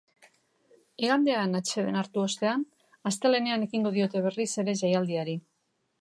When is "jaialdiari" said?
4.83-5.41